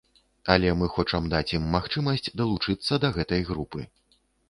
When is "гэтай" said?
3.23-3.49